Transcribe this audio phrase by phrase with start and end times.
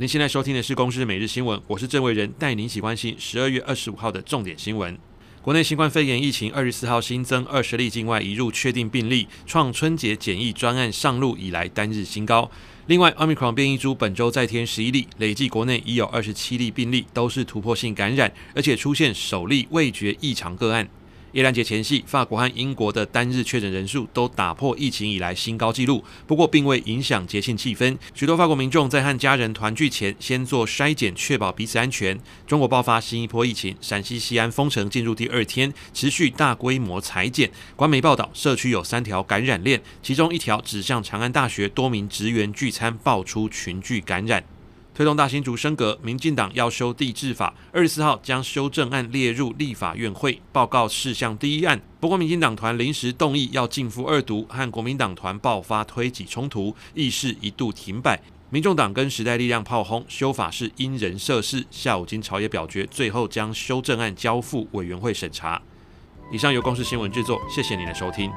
[0.00, 4.96] 您现在收听的是《公司每日新闻》，我是郑伟仁，带您一起关心十二月二十五号的重点新闻。
[5.42, 12.48] 国内新冠肺炎疫情二十四号新增二十例境外移入确定病例，创春节检疫专案上路以来单日新高。
[12.86, 20.88] 另外，Omicron 变异株本周再添十一例，累计国内已有二十七例病例，都是突破性感染，而且出现首例味觉异常个案。
[21.32, 27.96] 耶诞节前夕，法国和英国的单日确诊人数都打破疫情以来新高纪录，不过并未影响节庆气氛。
[28.14, 32.18] 许多法国民众在和家人团聚前先做筛检，确保彼此安全。
[32.46, 37.50] 中国爆发新一波疫情，陕西西安封城进入第二天，持续大规模采检。
[37.76, 44.42] 官媒报道，社区有三条感染链，其中一条指向长安大学多名职员聚餐，爆出群聚感染。
[44.98, 51.80] 推动大新竹升格，民进党要修地制法，二十四号将修正案列入立法院会报告事项第一案。
[52.00, 58.20] 不过，民进党团临时动议要径付二读，和国民党团爆发推挤冲突，议事一度停摆。
[58.50, 65.62] 民众党跟时代力量炮轰修法是因人设事，下午经朝野表决，最后将修正案交付委员会审查。
[66.32, 68.28] 以上由公视新闻制作，谢谢您的收听。